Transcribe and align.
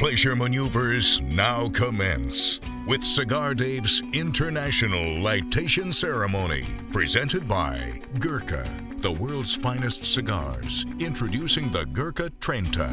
pleasure 0.00 0.34
maneuvers 0.34 1.20
now 1.20 1.68
commence 1.68 2.58
with 2.86 3.04
Cigar 3.04 3.52
Dave's 3.52 4.02
International 4.14 5.16
Lightation 5.16 5.92
Ceremony, 5.92 6.64
presented 6.90 7.46
by 7.46 8.00
Gurkha, 8.18 8.66
the 8.96 9.12
world's 9.12 9.54
finest 9.54 10.06
cigars, 10.10 10.86
introducing 11.00 11.68
the 11.68 11.84
Gurkha 11.84 12.30
Trenta. 12.40 12.90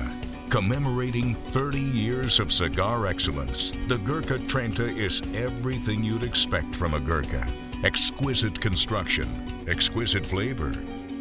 Commemorating 0.50 1.34
30 1.34 1.80
years 1.80 2.42
of 2.42 2.52
cigar 2.52 3.08
excellence, 3.08 3.72
the 3.88 4.00
Gurkha 4.00 4.40
Trenta 4.40 4.84
is 4.84 5.22
everything 5.34 6.04
you'd 6.04 6.24
expect 6.24 6.76
from 6.76 6.94
a 6.94 7.00
Gurkha. 7.00 7.48
Exquisite 7.86 8.60
construction, 8.60 9.30
exquisite 9.70 10.26
flavor, 10.26 10.74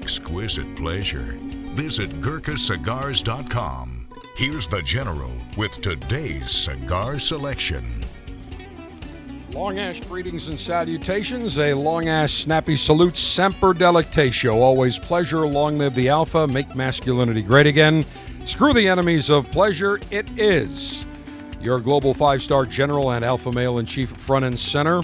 exquisite 0.02 0.74
pleasure. 0.74 1.36
Visit 1.76 2.10
GurkhaCigars.com. 2.20 3.95
Here's 4.36 4.68
the 4.68 4.82
General 4.82 5.32
with 5.56 5.80
today's 5.80 6.50
cigar 6.50 7.18
selection. 7.18 8.04
Long 9.52 9.78
ass 9.78 9.98
greetings 9.98 10.48
and 10.48 10.60
salutations. 10.60 11.58
A 11.58 11.72
long 11.72 12.08
ass 12.08 12.32
snappy 12.32 12.76
salute. 12.76 13.16
Semper 13.16 13.72
Delectatio. 13.72 14.56
Always 14.56 14.98
pleasure. 14.98 15.46
Long 15.46 15.78
live 15.78 15.94
the 15.94 16.10
Alpha. 16.10 16.46
Make 16.46 16.76
masculinity 16.76 17.40
great 17.40 17.66
again. 17.66 18.04
Screw 18.44 18.74
the 18.74 18.86
enemies 18.86 19.30
of 19.30 19.50
pleasure. 19.50 19.98
It 20.10 20.28
is 20.38 21.06
your 21.62 21.80
global 21.80 22.12
five 22.12 22.42
star 22.42 22.66
general 22.66 23.12
and 23.12 23.24
alpha 23.24 23.50
male 23.50 23.78
in 23.78 23.86
chief 23.86 24.10
front 24.10 24.44
and 24.44 24.60
center. 24.60 25.00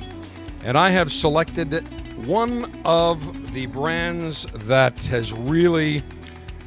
And 0.63 0.77
I 0.77 0.91
have 0.91 1.11
selected 1.11 1.89
one 2.27 2.71
of 2.85 3.55
the 3.55 3.65
brands 3.65 4.45
that 4.67 5.03
has 5.05 5.33
really 5.33 6.05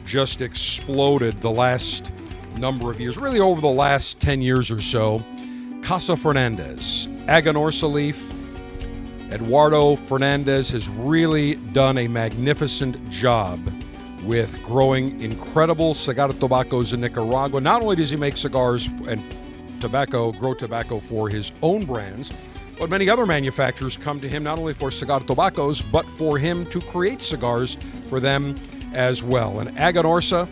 just 0.04 0.42
exploded 0.42 1.38
the 1.38 1.52
last 1.52 2.12
number 2.58 2.92
of 2.92 3.00
years, 3.00 3.18
really 3.18 3.40
over 3.40 3.62
the 3.62 3.68
last 3.68 4.20
10 4.20 4.42
years 4.42 4.72
or 4.72 4.82
so. 4.82 5.24
Casa 5.82 6.16
Fernandez, 6.16 7.08
Aganorsa 7.28 7.92
leaf. 7.92 8.32
Eduardo 9.32 9.96
Fernandez 9.96 10.70
has 10.70 10.88
really 10.88 11.56
done 11.56 11.98
a 11.98 12.08
magnificent 12.08 13.10
job 13.10 13.60
with 14.24 14.62
growing 14.64 15.20
incredible 15.22 15.94
cigar 15.94 16.30
tobaccos 16.30 16.94
in 16.94 17.02
Nicaragua. 17.02 17.62
Not 17.62 17.82
only 17.82 17.96
does 17.96 18.10
he 18.10 18.18
make 18.18 18.38
cigars 18.38 18.88
and 19.08 19.22
tobacco, 19.80 20.32
grow 20.32 20.54
tobacco 20.54 21.00
for 21.00 21.30
his 21.30 21.52
own 21.62 21.86
brands, 21.86 22.32
but 22.78 22.90
many 22.90 23.10
other 23.10 23.26
manufacturers 23.26 23.98
come 23.98 24.20
to 24.20 24.28
him 24.28 24.44
not 24.44 24.60
only 24.60 24.74
for 24.74 24.92
cigar 24.92 25.20
tobaccos, 25.20 25.82
but 25.82 26.06
for 26.06 26.38
him 26.38 26.66
to 26.68 26.82
create 26.82 27.22
cigars 27.22 27.78
for 28.10 28.20
them 28.20 28.56
as 28.94 29.24
well. 29.24 29.60
And 29.60 29.70
Aganorsa 29.78 30.48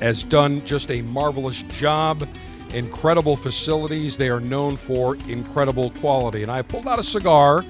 has 0.00 0.22
done 0.22 0.64
just 0.64 0.90
a 0.90 1.02
marvelous 1.02 1.62
job. 1.62 2.28
Incredible 2.70 3.36
facilities. 3.36 4.16
They 4.16 4.28
are 4.28 4.40
known 4.40 4.76
for 4.76 5.16
incredible 5.28 5.90
quality. 5.90 6.42
And 6.42 6.50
I 6.50 6.62
pulled 6.62 6.88
out 6.88 6.98
a 6.98 7.02
cigar 7.02 7.64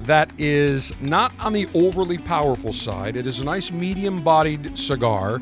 that 0.00 0.30
is 0.38 0.92
not 1.00 1.32
on 1.40 1.52
the 1.52 1.68
overly 1.74 2.18
powerful 2.18 2.72
side. 2.72 3.16
It 3.16 3.26
is 3.26 3.40
a 3.40 3.44
nice 3.44 3.70
medium 3.70 4.22
bodied 4.22 4.76
cigar, 4.78 5.40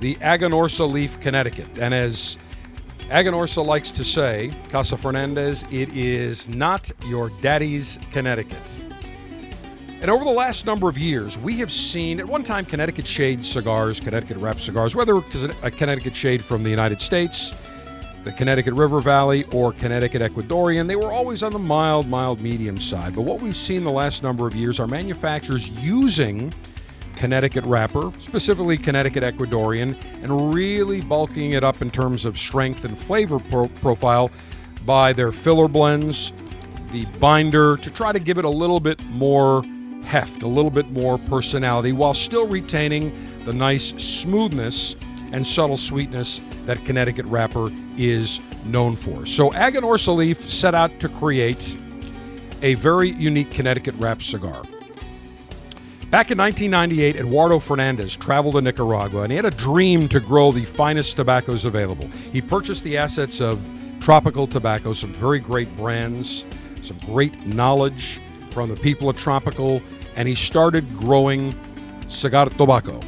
the 0.00 0.14
Aganorsa 0.16 0.90
Leaf 0.90 1.20
Connecticut. 1.20 1.68
And 1.78 1.92
as 1.92 2.38
Aganorsa 3.10 3.64
likes 3.64 3.90
to 3.92 4.04
say, 4.04 4.52
Casa 4.70 4.96
Fernandez, 4.96 5.64
it 5.70 5.88
is 5.90 6.48
not 6.48 6.90
your 7.06 7.30
daddy's 7.40 7.98
Connecticut. 8.10 8.84
And 10.02 10.10
over 10.10 10.24
the 10.24 10.30
last 10.30 10.66
number 10.66 10.88
of 10.88 10.98
years, 10.98 11.38
we 11.38 11.54
have 11.58 11.72
seen 11.72 12.20
at 12.20 12.26
one 12.26 12.42
time 12.42 12.66
Connecticut 12.66 13.06
Shade 13.06 13.44
cigars, 13.44 13.98
Connecticut 13.98 14.36
Wrap 14.36 14.60
cigars, 14.60 14.94
whether 14.94 15.16
a 15.62 15.70
Connecticut 15.70 16.14
Shade 16.14 16.44
from 16.44 16.62
the 16.62 16.68
United 16.68 17.00
States, 17.00 17.54
the 18.22 18.32
Connecticut 18.32 18.74
River 18.74 19.00
Valley, 19.00 19.44
or 19.52 19.72
Connecticut 19.72 20.20
Ecuadorian, 20.20 20.86
they 20.86 20.96
were 20.96 21.10
always 21.10 21.42
on 21.42 21.52
the 21.52 21.58
mild, 21.58 22.08
mild, 22.08 22.42
medium 22.42 22.78
side. 22.78 23.14
But 23.14 23.22
what 23.22 23.40
we've 23.40 23.56
seen 23.56 23.84
the 23.84 23.90
last 23.90 24.22
number 24.22 24.46
of 24.46 24.54
years 24.54 24.78
are 24.78 24.86
manufacturers 24.86 25.68
using 25.82 26.52
Connecticut 27.16 27.64
wrapper, 27.64 28.12
specifically 28.18 28.76
Connecticut 28.76 29.22
Ecuadorian, 29.22 29.96
and 30.22 30.52
really 30.52 31.00
bulking 31.00 31.52
it 31.52 31.64
up 31.64 31.80
in 31.80 31.90
terms 31.90 32.26
of 32.26 32.36
strength 32.36 32.84
and 32.84 32.98
flavor 32.98 33.38
pro- 33.38 33.68
profile 33.68 34.30
by 34.84 35.14
their 35.14 35.32
filler 35.32 35.68
blends, 35.68 36.34
the 36.90 37.06
binder, 37.18 37.78
to 37.78 37.90
try 37.90 38.12
to 38.12 38.18
give 38.18 38.36
it 38.36 38.44
a 38.44 38.50
little 38.50 38.78
bit 38.78 39.02
more 39.06 39.64
heft, 40.06 40.42
a 40.42 40.46
little 40.46 40.70
bit 40.70 40.90
more 40.90 41.18
personality, 41.18 41.92
while 41.92 42.14
still 42.14 42.46
retaining 42.46 43.12
the 43.44 43.52
nice 43.52 43.88
smoothness 44.02 44.96
and 45.32 45.46
subtle 45.46 45.76
sweetness 45.76 46.40
that 46.64 46.82
Connecticut 46.84 47.26
wrapper 47.26 47.70
is 47.98 48.40
known 48.64 48.96
for. 48.96 49.26
So 49.26 49.50
Aganorsa 49.50 50.14
Leaf 50.14 50.48
set 50.48 50.74
out 50.74 50.98
to 51.00 51.08
create 51.08 51.76
a 52.62 52.74
very 52.74 53.10
unique 53.10 53.50
Connecticut 53.50 53.94
wrap 53.98 54.22
cigar. 54.22 54.62
Back 56.08 56.30
in 56.30 56.38
1998, 56.38 57.16
Eduardo 57.16 57.58
Fernandez 57.58 58.16
traveled 58.16 58.54
to 58.54 58.60
Nicaragua 58.60 59.22
and 59.22 59.32
he 59.32 59.36
had 59.36 59.44
a 59.44 59.50
dream 59.50 60.08
to 60.08 60.20
grow 60.20 60.52
the 60.52 60.64
finest 60.64 61.16
tobaccos 61.16 61.64
available. 61.64 62.06
He 62.32 62.40
purchased 62.40 62.84
the 62.84 62.96
assets 62.96 63.40
of 63.40 63.60
Tropical 64.00 64.46
Tobacco, 64.46 64.92
some 64.92 65.12
very 65.12 65.40
great 65.40 65.74
brands, 65.76 66.44
some 66.82 66.98
great 67.00 67.44
knowledge 67.46 68.20
from 68.52 68.70
the 68.70 68.76
people 68.76 69.08
of 69.08 69.16
Tropical, 69.18 69.82
and 70.16 70.26
he 70.26 70.34
started 70.34 70.84
growing 70.96 71.54
cigar 72.08 72.48
tobacco. 72.48 73.00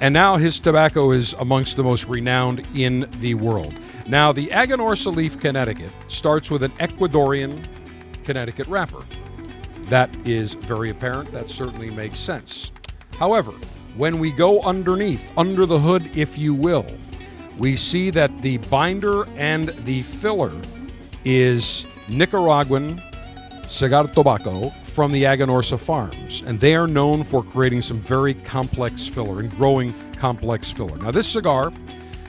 And 0.00 0.14
now 0.14 0.36
his 0.36 0.60
tobacco 0.60 1.10
is 1.10 1.32
amongst 1.40 1.76
the 1.76 1.82
most 1.82 2.04
renowned 2.04 2.64
in 2.74 3.08
the 3.18 3.34
world. 3.34 3.74
Now, 4.06 4.30
the 4.30 4.46
Aganorsa 4.48 5.14
leaf 5.14 5.40
Connecticut 5.40 5.90
starts 6.06 6.50
with 6.50 6.62
an 6.62 6.70
Ecuadorian 6.72 7.66
Connecticut 8.22 8.68
wrapper. 8.68 9.02
That 9.86 10.14
is 10.24 10.54
very 10.54 10.90
apparent. 10.90 11.32
That 11.32 11.50
certainly 11.50 11.90
makes 11.90 12.18
sense. 12.18 12.70
However, 13.18 13.52
when 13.96 14.20
we 14.20 14.30
go 14.30 14.60
underneath, 14.60 15.32
under 15.36 15.66
the 15.66 15.80
hood, 15.80 16.16
if 16.16 16.38
you 16.38 16.54
will, 16.54 16.86
we 17.58 17.74
see 17.74 18.10
that 18.10 18.40
the 18.40 18.58
binder 18.58 19.26
and 19.36 19.70
the 19.84 20.02
filler 20.02 20.52
is 21.24 21.84
Nicaraguan 22.08 23.00
cigar 23.66 24.06
tobacco 24.06 24.72
from 24.98 25.12
the 25.12 25.22
Aganorsa 25.22 25.78
farms, 25.78 26.42
and 26.44 26.58
they 26.58 26.74
are 26.74 26.88
known 26.88 27.22
for 27.22 27.40
creating 27.40 27.80
some 27.80 28.00
very 28.00 28.34
complex 28.34 29.06
filler 29.06 29.38
and 29.38 29.48
growing 29.52 29.94
complex 30.14 30.72
filler. 30.72 30.96
Now, 30.96 31.12
this 31.12 31.28
cigar 31.28 31.72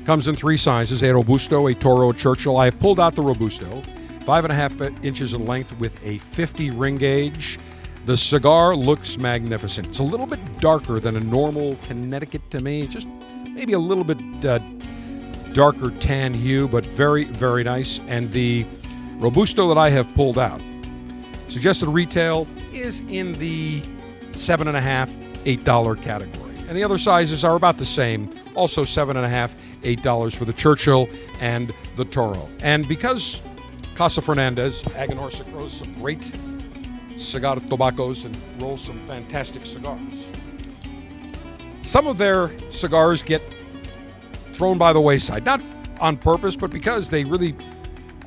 comes 0.06 0.28
in 0.28 0.36
three 0.36 0.56
sizes 0.56 1.02
a 1.02 1.12
Robusto, 1.12 1.66
a 1.66 1.74
Toro, 1.74 2.12
a 2.12 2.14
Churchill. 2.14 2.58
I 2.58 2.66
have 2.66 2.80
pulled 2.80 3.00
out 3.00 3.16
the 3.16 3.24
Robusto, 3.24 3.82
five 4.24 4.46
and 4.46 4.54
a 4.54 4.56
half 4.56 4.80
inches 5.04 5.34
in 5.34 5.48
length 5.48 5.80
with 5.80 6.00
a 6.06 6.20
50 6.20 6.70
ring 6.70 7.00
gauge. 7.00 7.58
The 8.06 8.16
cigar 8.16 8.76
looks 8.76 9.18
magnificent. 9.18 9.88
It's 9.88 9.98
a 9.98 10.04
little 10.04 10.28
bit 10.28 10.60
darker 10.60 11.00
than 11.00 11.16
a 11.16 11.22
normal 11.22 11.76
Connecticut 11.88 12.52
to 12.52 12.62
me, 12.62 12.86
just 12.86 13.08
maybe 13.50 13.74
a 13.74 13.80
little 13.80 14.04
bit 14.04 14.46
uh, 14.46 14.60
darker 15.54 15.90
tan 16.00 16.36
hue, 16.36 16.68
but 16.68 16.86
very, 16.86 17.24
very 17.24 17.64
nice. 17.64 18.00
And 18.08 18.30
the 18.30 18.64
Robusto 19.18 19.68
that 19.70 19.80
I 19.80 19.90
have 19.90 20.08
pulled 20.14 20.38
out, 20.38 20.62
suggested 21.48 21.90
retail 21.90 22.48
is 22.80 23.02
in 23.10 23.34
the 23.34 23.82
seven 24.34 24.68
and 24.68 24.78
a 24.78 24.82
half, 24.82 25.12
eight 25.46 25.64
dollar 25.64 25.96
category. 25.96 26.56
And 26.68 26.78
the 26.78 26.84
other 26.84 26.98
sizes 26.98 27.44
are 27.44 27.56
about 27.56 27.78
the 27.78 27.86
same, 27.86 28.30
also 28.56 28.86
seven 28.86 29.18
and 29.18 29.26
a 29.26 29.30
half, 29.30 29.56
eight 29.84 30.04
dollars 30.04 30.34
for 30.36 30.46
the 30.46 30.54
Churchill 30.54 31.10
and 31.40 31.74
the 31.96 32.06
Toro. 32.06 32.50
And 32.62 32.88
because 32.88 33.42
Casa 33.96 34.22
Fernandez, 34.22 34.82
Aganorsa 34.84 35.50
grows 35.52 35.74
some 35.74 35.94
great 35.96 36.32
cigar 37.18 37.58
tobaccos 37.58 38.26
and 38.26 38.38
rolls 38.62 38.82
some 38.82 39.06
fantastic 39.08 39.66
cigars. 39.66 40.28
Some 41.82 42.08
of 42.08 42.18
their 42.18 42.52
cigars 42.72 43.22
get 43.22 43.42
thrown 44.54 44.78
by 44.78 44.94
the 44.94 45.02
wayside, 45.02 45.44
not 45.44 45.62
on 46.00 46.18
purpose, 46.18 46.56
but 46.56 46.72
because 46.72 47.10
they 47.10 47.24
really 47.24 47.56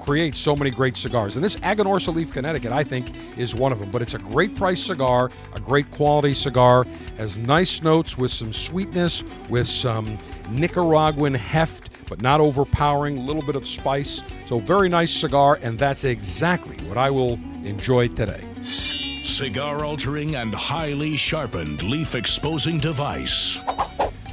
create 0.03 0.35
so 0.35 0.57
many 0.57 0.71
great 0.71 0.97
cigars. 0.97 1.37
And 1.37 1.45
this 1.45 1.57
Aganorsa 1.57 2.15
Leaf 2.15 2.33
Connecticut, 2.33 2.73
I 2.73 2.83
think, 2.85 3.13
is 3.39 3.55
one 3.55 3.73
of 3.73 3.79
them. 3.79 3.91
But 3.91 4.03
it's 4.03 4.15
a 4.15 4.19
great 4.19 4.55
price 4.57 4.83
cigar, 4.83 5.31
a 5.55 5.61
great 5.61 5.91
quality 5.91 6.35
cigar, 6.35 6.85
has 7.17 7.39
nice 7.39 7.83
notes 7.83 8.19
with 8.19 8.31
some 8.31 8.53
sweetness, 8.53 9.23
with 9.49 9.67
some 9.67 10.19
Nicaraguan 10.51 11.35
heft, 11.35 11.91
but 12.09 12.21
not 12.21 12.41
overpowering, 12.41 13.19
a 13.19 13.23
little 13.23 13.43
bit 13.43 13.57
of 13.57 13.67
spice. 13.67 14.23
So, 14.47 14.59
very 14.59 14.89
nice 14.89 15.11
cigar, 15.11 15.59
and 15.63 15.79
that's 15.79 16.05
exactly 16.05 16.77
what 16.89 16.99
I 16.99 17.11
will 17.11 17.35
enjoy 17.65 18.09
today. 18.09 18.45
Cigar 18.63 19.85
altering 19.85 20.37
and 20.37 20.53
highly 20.53 21.17
sharpened 21.17 21.83
leaf 21.83 22.15
exposing 22.15 22.79
device. 22.79 23.59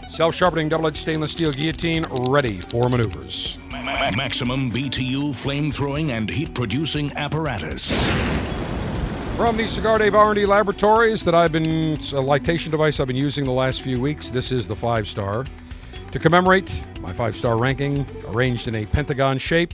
Self 0.10 0.36
sharpening 0.36 0.68
double 0.68 0.88
edged 0.88 0.98
stainless 0.98 1.32
steel 1.32 1.52
guillotine 1.52 2.04
ready 2.28 2.60
for 2.60 2.90
maneuvers. 2.90 3.58
Maximum 4.16 4.72
BTU 4.72 5.36
flame 5.36 5.72
throwing 5.72 6.12
and 6.12 6.30
heat 6.30 6.54
producing 6.54 7.16
apparatus. 7.16 7.92
From 9.36 9.56
the 9.56 9.68
Cigar 9.68 10.00
Dave 10.00 10.16
R&D 10.16 10.46
laboratories 10.46 11.24
that 11.24 11.36
I've 11.36 11.52
been, 11.52 11.94
a 11.94 12.22
lightation 12.22 12.72
device 12.72 13.00
I've 13.00 13.08
been 13.08 13.16
using 13.16 13.46
the 13.46 13.52
last 13.52 13.82
few 13.82 14.02
weeks, 14.02 14.30
this 14.30 14.52
is 14.52 14.68
the 14.68 14.76
five 14.76 15.08
star. 15.08 15.46
To 16.12 16.20
commemorate 16.20 16.84
my 17.02 17.14
five 17.14 17.36
star 17.36 17.58
ranking, 17.58 18.06
arranged 18.28 18.68
in 18.68 18.76
a 18.76 18.86
pentagon 18.86 19.38
shape, 19.38 19.74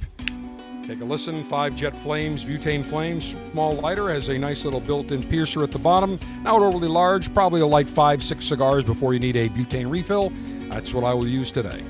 take 0.85 1.01
a 1.01 1.05
listen. 1.05 1.43
Five 1.43 1.75
jet 1.75 1.97
flames, 1.97 2.43
butane 2.45 2.83
flames, 2.83 3.35
small 3.51 3.73
lighter, 3.73 4.09
has 4.09 4.27
a 4.29 4.37
nice 4.37 4.65
little 4.65 4.81
built 4.81 5.11
in 5.11 5.23
piercer 5.23 5.63
at 5.63 5.71
the 5.71 5.79
bottom. 5.79 6.19
Not 6.43 6.61
overly 6.61 6.87
large, 6.87 7.33
probably 7.33 7.61
a 7.61 7.67
light 7.67 7.87
five, 7.87 8.21
six 8.21 8.45
cigars 8.45 8.83
before 8.83 9.13
you 9.13 9.19
need 9.19 9.35
a 9.37 9.49
butane 9.49 9.89
refill. 9.89 10.31
That's 10.69 10.93
what 10.93 11.03
I 11.03 11.13
will 11.13 11.27
use 11.27 11.51
today. 11.51 11.81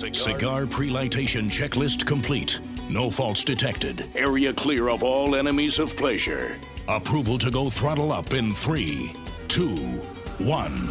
Cigar 0.00 0.64
pre-lightation 0.64 1.50
checklist 1.50 2.06
complete. 2.06 2.58
No 2.88 3.10
faults 3.10 3.44
detected. 3.44 4.06
Area 4.14 4.50
clear 4.50 4.88
of 4.88 5.02
all 5.02 5.36
enemies 5.36 5.78
of 5.78 5.94
pleasure. 5.94 6.58
Approval 6.88 7.38
to 7.38 7.50
go 7.50 7.68
throttle 7.68 8.10
up 8.10 8.32
in 8.32 8.54
three, 8.54 9.12
two, 9.48 9.76
one. 10.38 10.88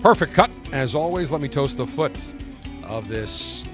Perfect 0.00 0.32
cut. 0.32 0.50
As 0.72 0.94
always, 0.94 1.30
let 1.30 1.42
me 1.42 1.48
toast 1.48 1.76
the 1.76 1.86
foot 1.86 2.32
of 2.84 3.06
this 3.06 3.66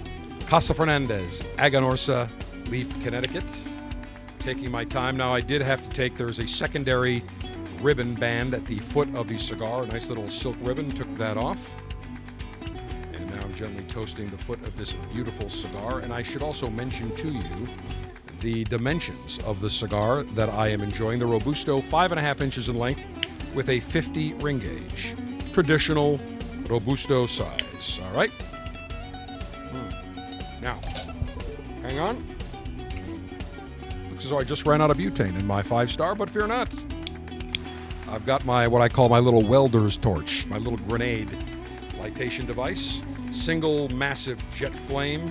Casa 0.47 0.75
Fernandez 0.75 1.45
Aganorsa 1.57 2.29
Leaf, 2.69 2.93
Connecticut. 3.05 3.45
Taking 4.41 4.73
my 4.73 4.85
time 4.85 5.17
now. 5.17 5.33
I 5.33 5.41
did 5.41 5.63
have 5.63 5.85
to 5.85 5.91
take, 5.91 6.17
there's 6.17 6.41
a 6.41 6.49
secondary 6.49 7.23
ribbon 7.81 8.17
band 8.17 8.55
at 8.55 8.67
the 8.67 8.81
foot 8.81 9.09
of 9.15 9.29
the 9.29 9.39
cigar, 9.39 9.85
a 9.85 9.87
nice 9.87 10.09
little 10.09 10.29
silk 10.29 10.57
ribbon. 10.63 10.91
Took 10.91 11.11
that 11.17 11.37
off. 11.37 11.77
Gently 13.55 13.85
toasting 13.85 14.29
the 14.31 14.39
foot 14.39 14.61
of 14.63 14.77
this 14.77 14.95
beautiful 15.13 15.49
cigar. 15.49 16.01
And 16.01 16.13
I 16.13 16.23
should 16.23 16.43
also 16.43 16.69
mention 16.69 17.15
to 17.17 17.29
you 17.29 17.69
the 18.41 18.65
dimensions 18.65 19.39
of 19.47 19.61
the 19.61 19.71
cigar 19.71 20.23
that 20.23 20.49
I 20.49 20.69
am 20.69 20.83
enjoying. 20.83 21.19
The 21.19 21.27
Robusto, 21.27 21.81
five 21.81 22.13
and 22.13 22.19
a 22.19 22.23
half 22.23 22.41
inches 22.41 22.69
in 22.69 22.79
length 22.79 23.03
with 23.55 23.69
a 23.69 23.81
50 23.81 24.35
ring 24.35 24.59
gauge 24.59 25.15
traditional 25.53 26.21
Robusto 26.69 27.27
size. 27.27 28.01
All 28.03 28.17
right? 28.17 28.31
Hmm. 29.71 30.63
Now, 30.63 30.79
hang 31.81 32.01
on. 32.01 32.27
Looks 34.11 34.25
as 34.25 34.31
though 34.31 34.39
I 34.41 34.45
just 34.45 34.67
ran 34.67 34.81
out 34.81 34.91
of 34.91 34.99
butane 34.99 35.39
in 35.39 35.47
my 35.47 35.63
five 35.63 35.91
star, 35.91 36.15
but 36.15 36.29
fear 36.29 36.47
not. 36.49 36.75
I've 38.09 38.27
got 38.27 38.45
my 38.45 38.67
what 38.67 38.83
I 38.83 38.89
call 38.89 39.09
my 39.09 39.21
little 39.21 39.43
welder's 39.43 39.97
torch, 39.97 40.47
my 40.47 40.59
little 40.59 40.79
grenade 40.79 41.29
lightation 41.99 42.47
device. 42.47 43.03
Single 43.45 43.91
massive 43.91 44.43
jet 44.57 44.75
flame. 44.75 45.31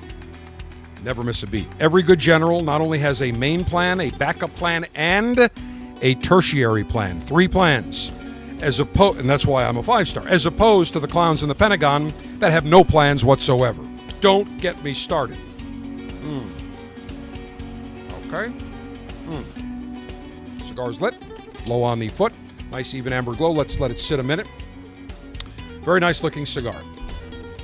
Never 1.04 1.24
miss 1.24 1.42
a 1.42 1.48
beat. 1.48 1.68
Every 1.80 2.04
good 2.04 2.20
general 2.20 2.62
not 2.62 2.80
only 2.80 3.00
has 3.00 3.24
a 3.24 3.32
main 3.32 3.66
plan, 3.66 4.00
a 4.00 4.12
backup 4.12 4.56
plan, 4.56 4.86
and 4.94 5.50
a 6.00 6.14
tertiary 6.16 6.84
plan. 6.84 7.22
Three 7.22 7.48
plans 7.48 8.12
as 8.62 8.80
opposed, 8.80 9.20
and 9.20 9.28
that's 9.28 9.48
why 9.48 9.66
I'm 9.66 9.78
a 9.78 9.84
five 9.84 10.08
star, 10.08 10.28
as 10.28 10.46
opposed 10.46 10.94
to 10.94 11.00
the 11.00 11.08
clowns 11.08 11.42
in 11.42 11.50
the 11.50 11.56
Pentagon 11.56 12.14
that 12.38 12.52
have 12.52 12.66
no 12.66 12.84
plans 12.84 13.26
whatsoever. 13.26 13.84
Don't 14.22 14.60
get 14.60 14.82
me 14.84 14.94
started. 14.94 15.38
Mm. 16.22 16.48
Okay. 18.28 18.54
Mm. 19.26 20.62
Cigar's 20.62 21.02
lit. 21.02 21.16
Low 21.68 21.82
on 21.82 21.98
the 21.98 22.10
foot. 22.10 22.32
Nice 22.72 22.94
even 22.94 23.12
amber 23.12 23.34
glow. 23.34 23.52
Let's 23.52 23.80
let 23.80 23.90
it 23.90 23.98
sit 23.98 24.20
a 24.20 24.24
minute. 24.24 24.48
Very 25.82 26.00
nice 26.00 26.22
looking 26.22 26.46
cigar. 26.46 26.80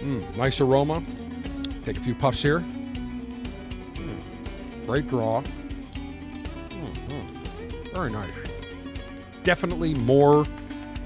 Mm. 0.02 0.38
Nice 0.38 0.62
aroma. 0.62 1.04
Take 1.86 1.98
a 1.98 2.02
few 2.02 2.16
puffs 2.16 2.42
here. 2.42 2.60
Mm. 2.60 4.86
Great 4.86 5.08
draw. 5.08 5.42
Mm-hmm. 6.72 7.94
Very 7.94 8.12
nice. 8.12 8.34
Definitely 9.44 9.94
more 9.94 10.46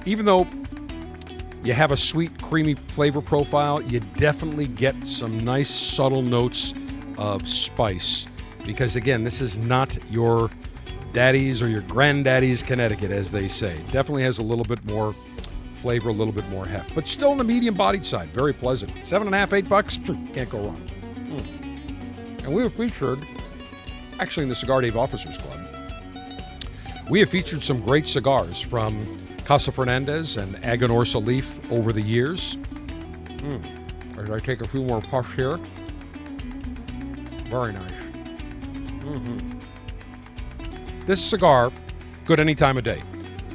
even 0.05 0.25
though 0.25 0.47
you 1.63 1.73
have 1.73 1.91
a 1.91 1.97
sweet, 1.97 2.41
creamy 2.41 2.73
flavor 2.73 3.21
profile, 3.21 3.81
you 3.81 4.01
definitely 4.17 4.67
get 4.67 5.07
some 5.07 5.37
nice, 5.39 5.69
subtle 5.69 6.21
notes 6.21 6.73
of 7.17 7.47
spice. 7.47 8.27
Because 8.65 8.95
again, 8.95 9.23
this 9.23 9.39
is 9.39 9.59
not 9.59 9.97
your 10.11 10.49
daddy's 11.13 11.61
or 11.61 11.69
your 11.69 11.81
granddaddy's 11.81 12.63
Connecticut, 12.63 13.11
as 13.11 13.31
they 13.31 13.47
say. 13.47 13.77
Definitely 13.91 14.23
has 14.23 14.39
a 14.39 14.43
little 14.43 14.65
bit 14.65 14.83
more 14.85 15.15
flavor, 15.83 16.09
a 16.09 16.13
little 16.13 16.33
bit 16.33 16.47
more 16.47 16.65
heft, 16.65 16.95
but 16.95 17.05
still 17.09 17.31
on 17.31 17.37
the 17.37 17.43
medium 17.43 17.75
bodied 17.75 18.05
side. 18.05 18.29
Very 18.29 18.53
pleasant. 18.53 19.05
Seven 19.05 19.27
and 19.27 19.35
a 19.35 19.37
half, 19.37 19.51
eight 19.51 19.67
bucks, 19.67 19.99
can't 20.33 20.49
go 20.49 20.59
wrong. 20.59 20.81
Mm. 21.25 22.45
And 22.45 22.53
we 22.53 22.63
were 22.63 22.69
featured, 22.69 23.27
actually, 24.17 24.43
in 24.43 24.49
the 24.49 24.55
Cigar 24.55 24.79
Dave 24.79 24.95
Officers 24.95 25.37
Club. 25.37 25.59
We 27.09 27.19
have 27.19 27.29
featured 27.29 27.61
some 27.61 27.81
great 27.81 28.07
cigars 28.07 28.61
from 28.61 29.05
Casa 29.43 29.73
Fernandez 29.73 30.37
and 30.37 30.55
Aganorsa 30.63 31.23
Leaf 31.23 31.69
over 31.69 31.91
the 31.91 32.01
years. 32.01 32.55
Mm. 32.55 33.61
As 34.17 34.29
I 34.29 34.39
take 34.39 34.61
a 34.61 34.67
few 34.67 34.83
more 34.83 35.01
puffs 35.01 35.33
here. 35.33 35.57
Very 37.51 37.73
nice. 37.73 37.91
Mm-hmm. 39.03 39.59
This 41.07 41.21
cigar, 41.21 41.73
good 42.23 42.39
any 42.39 42.55
time 42.55 42.77
of 42.77 42.85
day. 42.85 43.03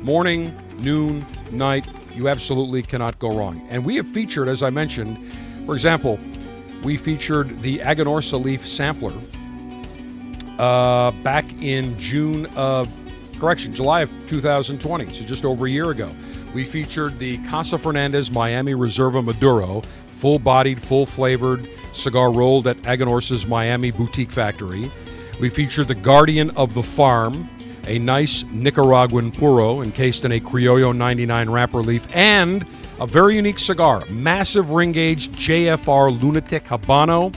Morning, 0.02 0.54
noon, 0.78 1.24
night, 1.50 1.86
you 2.18 2.28
absolutely 2.28 2.82
cannot 2.82 3.18
go 3.20 3.30
wrong. 3.30 3.66
And 3.70 3.84
we 3.84 3.96
have 3.96 4.06
featured, 4.06 4.48
as 4.48 4.62
I 4.62 4.70
mentioned, 4.70 5.16
for 5.64 5.74
example, 5.74 6.18
we 6.82 6.96
featured 6.96 7.60
the 7.60 7.78
Aganorsa 7.78 8.42
Leaf 8.42 8.66
sampler 8.66 9.14
uh, 10.58 11.12
back 11.22 11.46
in 11.62 11.98
June 11.98 12.46
of 12.56 12.88
correction, 13.38 13.72
July 13.72 14.02
of 14.02 14.10
2020, 14.26 15.12
so 15.12 15.24
just 15.24 15.44
over 15.44 15.66
a 15.66 15.70
year 15.70 15.90
ago. 15.90 16.10
We 16.54 16.64
featured 16.64 17.18
the 17.18 17.38
Casa 17.46 17.78
Fernandez 17.78 18.30
Miami 18.30 18.72
Reserva 18.72 19.24
Maduro, 19.24 19.82
full 20.16 20.40
bodied, 20.40 20.82
full 20.82 21.06
flavored 21.06 21.68
cigar 21.92 22.32
rolled 22.32 22.66
at 22.66 22.76
Aganorsa's 22.78 23.46
Miami 23.46 23.92
Boutique 23.92 24.32
Factory. 24.32 24.90
We 25.40 25.50
featured 25.50 25.86
the 25.86 25.94
Guardian 25.94 26.50
of 26.50 26.74
the 26.74 26.82
Farm, 26.82 27.48
a 27.88 27.98
nice 27.98 28.44
Nicaraguan 28.44 29.32
puro 29.32 29.80
encased 29.80 30.24
in 30.24 30.32
a 30.32 30.40
Criollo 30.40 30.94
99 30.94 31.48
wrapper 31.50 31.80
leaf, 31.80 32.06
and 32.14 32.64
a 33.00 33.06
very 33.06 33.36
unique 33.36 33.58
cigar, 33.58 34.04
massive 34.10 34.70
ring 34.70 34.92
gauge 34.92 35.28
JFR 35.30 36.20
Lunatic 36.20 36.64
Habano. 36.64 37.34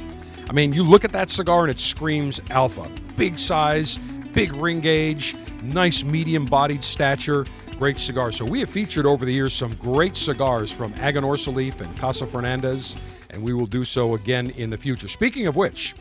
I 0.49 0.53
mean, 0.53 0.73
you 0.73 0.83
look 0.83 1.05
at 1.05 1.13
that 1.13 1.29
cigar 1.29 1.61
and 1.61 1.71
it 1.71 1.79
screams 1.79 2.41
alpha. 2.49 2.89
Big 3.15 3.39
size, 3.39 3.97
big 4.33 4.53
ring 4.55 4.81
gauge, 4.81 5.35
nice 5.63 6.03
medium 6.03 6.45
bodied 6.45 6.83
stature, 6.83 7.45
great 7.77 7.97
cigar. 7.97 8.31
So 8.33 8.43
we 8.43 8.59
have 8.59 8.69
featured 8.69 9.05
over 9.05 9.23
the 9.23 9.31
years 9.31 9.53
some 9.53 9.73
great 9.75 10.17
cigars 10.17 10.71
from 10.71 10.93
Aganorsa 10.95 11.55
Leaf 11.55 11.79
and 11.79 11.97
Casa 11.97 12.27
Fernandez, 12.27 12.97
and 13.29 13.41
we 13.41 13.53
will 13.53 13.65
do 13.65 13.85
so 13.85 14.15
again 14.15 14.49
in 14.51 14.69
the 14.69 14.77
future. 14.77 15.07
Speaking 15.07 15.47
of 15.47 15.55
which, 15.55 15.95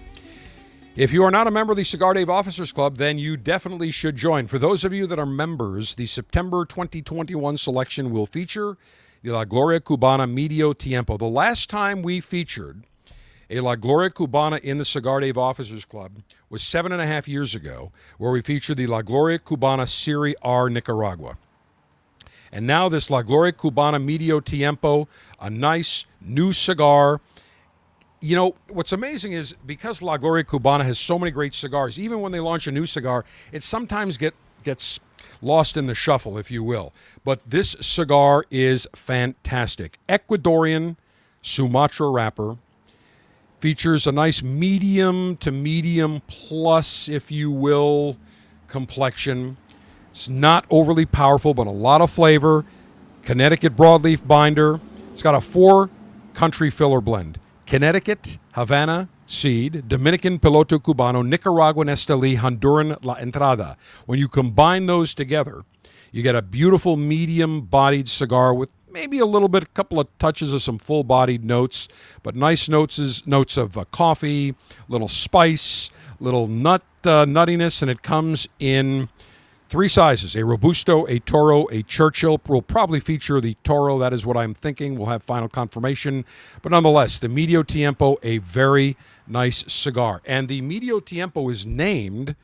if 1.01 1.15
you 1.15 1.25
are 1.25 1.31
not 1.31 1.47
a 1.47 1.51
member 1.51 1.71
of 1.71 1.79
the 1.79 1.83
Cigar 1.83 2.13
Dave 2.13 2.29
Officers 2.29 2.73
Club, 2.73 2.99
then 2.99 3.19
you 3.19 3.35
definitely 3.35 3.91
should 3.91 4.17
join. 4.17 4.47
For 4.47 4.59
those 4.59 4.85
of 4.85 4.93
you 4.93 5.07
that 5.07 5.19
are 5.19 5.25
members, 5.25 5.95
the 5.95 6.05
September 6.05 6.67
2021 6.67 7.57
selection 7.57 8.11
will 8.11 8.27
feature 8.27 8.77
the 9.23 9.31
La 9.31 9.47
Gloria 9.47 9.81
Cubana 9.81 10.31
Medio 10.31 10.75
Tiempo. 10.75 11.17
The 11.17 11.25
last 11.25 11.71
time 11.71 12.03
we 12.03 12.21
featured 12.21 12.85
a 13.49 13.61
La 13.61 13.77
Gloria 13.77 14.11
Cubana 14.11 14.61
in 14.61 14.77
the 14.77 14.85
Cigar 14.85 15.21
Dave 15.21 15.39
Officers 15.39 15.87
Club 15.87 16.23
was 16.51 16.63
seven 16.63 16.93
and 16.93 17.01
a 17.01 17.07
half 17.07 17.27
years 17.27 17.55
ago, 17.55 17.93
where 18.19 18.31
we 18.31 18.43
featured 18.43 18.77
the 18.77 18.87
La 18.87 19.01
Gloria 19.01 19.39
Cubana 19.39 19.89
Serie 19.89 20.35
R 20.43 20.69
Nicaragua. 20.69 21.39
And 22.53 22.67
now 22.67 22.91
this 22.91 23.09
La 23.09 23.23
Gloria 23.23 23.55
Cubana 23.55 24.05
Medio 24.05 24.39
Tiempo, 24.39 25.09
a 25.41 25.49
nice 25.49 26.05
new 26.21 26.53
cigar. 26.53 27.23
You 28.21 28.37
know, 28.37 28.55
what's 28.69 28.93
amazing 28.93 29.33
is 29.33 29.55
because 29.65 30.03
La 30.03 30.19
Gloria 30.19 30.45
Cubana 30.45 30.85
has 30.85 30.99
so 30.99 31.19
many 31.19 31.31
great 31.31 31.55
cigars, 31.55 31.99
even 31.99 32.21
when 32.21 32.33
they 32.33 32.41
launch 32.41 32.67
a 32.67 32.73
new 32.73 32.85
cigar, 32.85 33.25
it 33.51 33.63
sometimes 33.63 34.19
get, 34.19 34.35
gets 34.63 35.01
lost 35.41 35.77
in 35.77 35.87
the 35.87 35.95
shuffle, 35.95 36.37
if 36.37 36.51
you 36.51 36.63
will. 36.63 36.93
But 37.25 37.41
this 37.47 37.77
cigar 37.81 38.45
is 38.51 38.87
fantastic. 38.95 39.99
Ecuadorian 40.09 40.97
Sumatra 41.41 42.11
wrapper, 42.11 42.59
Features 43.61 44.07
a 44.07 44.13
nice 44.13 44.43
medium 44.43 45.37
to 45.37 45.53
medium 45.53 46.23
plus, 46.27 47.11
if 47.11 47.31
you 47.31 47.51
will, 47.51 48.17
complexion. 48.69 49.59
It's 50.09 50.31
not 50.31 50.65
overly 50.71 51.05
powerful, 51.05 51.53
but 51.53 51.67
a 51.67 51.71
lot 51.71 52.01
of 52.01 52.11
flavor. 52.11 52.65
Connecticut 53.21 53.77
broadleaf 53.77 54.27
binder. 54.27 54.81
It's 55.13 55.23
got 55.23 55.35
a 55.35 55.43
four 55.43 55.91
country 56.33 56.71
filler 56.71 57.03
blend 57.03 57.39
Connecticut, 57.71 58.39
Havana, 58.55 59.09
seed, 59.27 59.89
Dominican 59.89 60.41
Piloto 60.41 60.81
Cubano, 60.81 61.25
Nicaraguan 61.25 61.87
Esteli, 61.87 62.37
Honduran 62.37 62.99
La 63.05 63.15
Entrada. 63.15 63.77
When 64.07 64.19
you 64.19 64.27
combine 64.27 64.87
those 64.87 65.15
together, 65.15 65.63
you 66.11 66.25
get 66.25 66.35
a 66.35 66.43
beautiful 66.43 66.97
medium 66.97 67.61
bodied 67.61 68.09
cigar 68.09 68.53
with 68.53 68.73
maybe 68.91 69.21
a 69.21 69.25
little 69.25 69.47
bit, 69.47 69.63
a 69.63 69.67
couple 69.67 70.01
of 70.01 70.09
touches 70.19 70.53
of 70.53 70.63
some 70.63 70.79
full-bodied 70.79 71.45
notes, 71.45 71.87
but 72.25 72.35
nice 72.35 72.69
notes 72.69 72.99
is 72.99 73.25
notes 73.25 73.57
of 73.57 73.79
uh, 73.79 73.85
coffee, 73.93 74.57
little 74.89 75.07
spice, 75.07 75.93
little 76.19 76.49
nut 76.49 76.83
uh, 77.05 77.25
nuttiness, 77.25 77.83
and 77.83 77.91
it 77.91 78.03
comes 78.03 78.49
in 78.59 79.09
Three 79.71 79.87
sizes 79.87 80.35
a 80.35 80.45
Robusto, 80.45 81.07
a 81.09 81.21
Toro, 81.21 81.69
a 81.71 81.85
Churchill. 81.85 82.41
We'll 82.49 82.61
probably 82.61 82.99
feature 82.99 83.41
the 83.41 83.55
Toro. 83.63 84.01
That 84.01 84.13
is 84.13 84.27
what 84.27 84.37
I'm 84.37 84.53
thinking. 84.53 84.99
We'll 84.99 85.07
have 85.11 85.23
final 85.23 85.49
confirmation. 85.49 86.25
But 86.61 86.73
nonetheless, 86.73 87.19
the 87.19 87.29
Medio 87.29 87.63
Tiempo, 87.63 88.17
a 88.25 88.39
very 88.39 88.97
nice 89.29 89.65
cigar. 89.73 90.23
And 90.25 90.49
the 90.49 90.61
Medio 90.61 90.99
Tiempo 90.99 91.49
is 91.51 91.67
named 91.67 92.35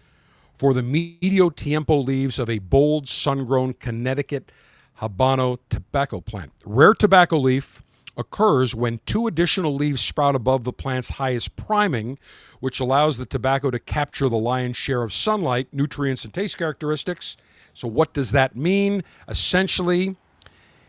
for 0.57 0.73
the 0.73 0.85
Medio 0.85 1.51
Tiempo 1.51 1.97
leaves 1.97 2.39
of 2.39 2.49
a 2.49 2.61
bold, 2.61 3.09
sun 3.09 3.45
grown 3.45 3.75
Connecticut 3.75 4.53
Habano 5.01 5.59
tobacco 5.69 6.21
plant. 6.21 6.53
Rare 6.65 6.95
tobacco 6.95 7.39
leaf 7.39 7.83
occurs 8.17 8.73
when 8.73 9.01
two 9.05 9.27
additional 9.27 9.75
leaves 9.75 10.01
sprout 10.01 10.37
above 10.37 10.63
the 10.63 10.73
plant's 10.73 11.09
highest 11.09 11.57
priming, 11.57 12.21
which 12.67 12.81
allows 12.81 13.17
the 13.17 13.25
tobacco 13.25 13.71
to 13.71 13.79
capture 13.79 14.29
the 14.29 14.37
lion's 14.37 14.77
share 14.77 15.05
of 15.05 15.13
sunlight, 15.13 15.69
nutrients, 15.71 16.25
and 16.25 16.35
taste 16.35 16.59
characteristics. 16.59 17.37
So, 17.75 17.87
what 17.87 18.13
does 18.13 18.33
that 18.33 18.57
mean? 18.57 19.05
Essentially, 19.29 20.17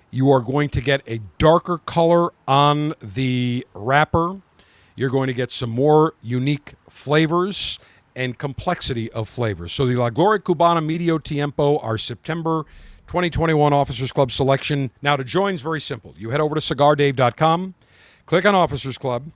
you 0.10 0.32
are 0.32 0.40
going 0.40 0.70
to 0.70 0.82
get 0.82 1.04
a 1.06 1.20
darker 1.38 1.78
color 1.78 2.32
on 2.48 2.96
the 3.00 3.64
wrapper. 3.76 4.42
You're 4.96 5.12
going 5.12 5.28
to 5.28 5.36
get 5.36 5.52
some 5.52 5.70
more 5.70 6.16
unique 6.24 6.74
flavors 6.90 7.78
and 8.16 8.40
complexity 8.40 9.12
of 9.12 9.30
flavors. 9.30 9.72
So, 9.72 9.86
the 9.86 9.98
La 9.98 10.10
Gloria 10.10 10.40
Cubana 10.40 10.84
Medio 10.84 11.20
Tiempo, 11.20 11.78
our 11.78 12.00
September 12.00 12.66
2021 13.06 13.72
Officers 13.72 14.12
Club 14.12 14.32
selection. 14.32 14.90
Now, 15.04 15.16
to 15.16 15.24
join 15.24 15.54
is 15.54 15.62
very 15.62 15.80
simple. 15.80 16.16
You 16.18 16.32
head 16.32 16.42
over 16.42 16.56
to 16.56 16.62
cigardave.com, 16.62 17.76
click 18.26 18.46
on 18.46 18.56
Officers 18.56 18.98
Club. 18.98 19.32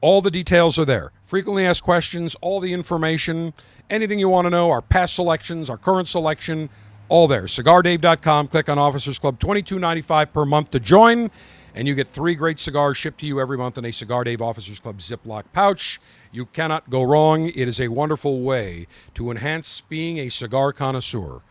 All 0.00 0.22
the 0.22 0.30
details 0.30 0.78
are 0.78 0.84
there. 0.84 1.12
Frequently 1.26 1.66
asked 1.66 1.82
questions, 1.82 2.34
all 2.40 2.60
the 2.60 2.72
information, 2.72 3.52
anything 3.88 4.18
you 4.18 4.28
want 4.28 4.46
to 4.46 4.50
know, 4.50 4.70
our 4.70 4.82
past 4.82 5.14
selections, 5.14 5.68
our 5.68 5.76
current 5.76 6.08
selection, 6.08 6.70
all 7.08 7.28
there. 7.28 7.42
Cigardave.com, 7.42 8.48
click 8.48 8.68
on 8.68 8.78
Officers 8.78 9.18
Club, 9.18 9.38
$22.95 9.38 10.32
per 10.32 10.44
month 10.44 10.70
to 10.70 10.80
join, 10.80 11.30
and 11.74 11.86
you 11.86 11.94
get 11.94 12.08
three 12.08 12.34
great 12.34 12.58
cigars 12.58 12.96
shipped 12.96 13.20
to 13.20 13.26
you 13.26 13.40
every 13.40 13.58
month 13.58 13.76
in 13.76 13.84
a 13.84 13.92
Cigar 13.92 14.24
Dave 14.24 14.40
Officers 14.40 14.80
Club 14.80 14.98
Ziploc 14.98 15.44
pouch. 15.52 16.00
You 16.32 16.46
cannot 16.46 16.88
go 16.88 17.02
wrong. 17.02 17.48
It 17.48 17.68
is 17.68 17.80
a 17.80 17.88
wonderful 17.88 18.40
way 18.40 18.86
to 19.14 19.30
enhance 19.30 19.82
being 19.82 20.18
a 20.18 20.28
cigar 20.30 20.72
connoisseur 20.72 21.42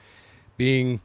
being 0.60 1.00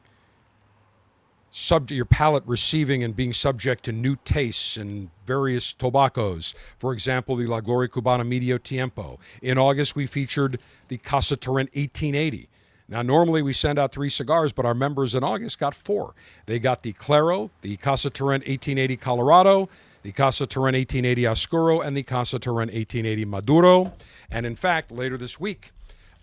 subject 1.55 1.95
your 1.95 2.03
palate 2.03 2.43
receiving 2.45 3.01
and 3.01 3.15
being 3.15 3.31
subject 3.31 3.85
to 3.85 3.93
new 3.93 4.17
tastes 4.25 4.75
and 4.75 5.09
various 5.25 5.71
tobaccos. 5.71 6.53
For 6.77 6.91
example, 6.91 7.37
the 7.37 7.45
La 7.45 7.61
Gloria 7.61 7.87
Cubana 7.87 8.27
Medio 8.27 8.57
Tiempo. 8.57 9.19
In 9.41 9.57
August, 9.57 9.95
we 9.95 10.05
featured 10.05 10.59
the 10.89 10.97
Casa 10.97 11.37
Turrent 11.37 11.69
1880. 11.73 12.49
Now, 12.89 13.01
normally 13.03 13.41
we 13.41 13.53
send 13.53 13.79
out 13.79 13.93
three 13.93 14.09
cigars, 14.09 14.51
but 14.51 14.65
our 14.65 14.73
members 14.73 15.15
in 15.15 15.23
August 15.23 15.57
got 15.57 15.73
four. 15.73 16.13
They 16.45 16.59
got 16.59 16.83
the 16.83 16.91
Claro, 16.91 17.49
the 17.61 17.77
Casa 17.77 18.09
Turrent 18.09 18.43
1880 18.43 18.97
Colorado, 18.97 19.69
the 20.03 20.11
Casa 20.11 20.45
Turrent 20.45 20.75
1880 20.75 21.25
Oscuro, 21.25 21.79
and 21.79 21.95
the 21.95 22.03
Casa 22.03 22.37
Turrent 22.37 22.73
1880 22.73 23.23
Maduro. 23.23 23.93
And 24.29 24.45
in 24.45 24.57
fact, 24.57 24.91
later 24.91 25.17
this 25.17 25.39
week, 25.39 25.71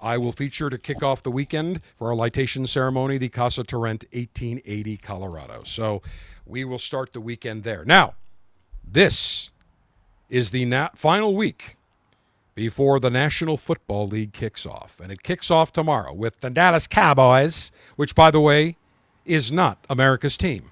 I 0.02 0.18
will 0.18 0.32
feature 0.32 0.68
to 0.68 0.78
kick 0.78 1.02
off 1.02 1.23
the 1.23 1.30
weekend 1.30 1.80
for 1.97 2.11
our 2.11 2.16
lightation 2.16 2.66
ceremony 2.68 3.18
the 3.18 3.28
Casa 3.28 3.62
Turrent 3.62 4.04
1880 4.12 4.97
Colorado. 4.97 5.62
So 5.64 6.02
we 6.44 6.64
will 6.64 6.80
start 6.80 7.12
the 7.12 7.21
weekend 7.21 7.62
there. 7.62 7.85
Now, 7.85 8.14
this 8.85 9.52
is 10.28 10.50
the 10.50 10.64
na- 10.64 10.88
final 10.97 11.37
week 11.37 11.76
before 12.56 12.99
the 12.99 13.11
National 13.11 13.56
Football 13.56 14.09
League 14.09 14.32
kicks 14.32 14.66
off. 14.66 15.00
And 15.00 15.12
it 15.12 15.23
kicks 15.23 15.50
off 15.50 15.73
tomorrow 15.73 16.12
with 16.12 16.40
the 16.40 16.50
Dallas 16.50 16.88
Cowboys, 16.88 17.71
which, 17.97 18.14
by 18.14 18.30
the 18.30 18.40
way, 18.40 18.76
is 19.25 19.52
not 19.52 19.78
America's 19.88 20.37
team, 20.37 20.71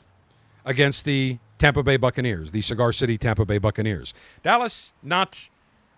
against 0.65 1.05
the 1.05 1.39
Tampa 1.59 1.83
Bay 1.83 1.97
Buccaneers, 1.97 2.51
the 2.51 2.63
Cigar 2.63 2.93
City 2.93 3.17
Tampa 3.17 3.45
Bay 3.45 3.59
Buccaneers. 3.59 4.13
Dallas, 4.43 4.93
not 5.03 5.51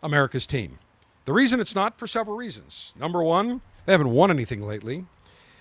America's 0.02 0.46
team. 0.46 0.78
The 1.24 1.32
reason 1.32 1.60
it's 1.60 1.74
not 1.74 1.98
for 1.98 2.06
several 2.06 2.36
reasons. 2.36 2.92
Number 2.98 3.22
one, 3.22 3.60
they 3.86 3.92
haven't 3.92 4.10
won 4.10 4.30
anything 4.30 4.62
lately. 4.62 5.06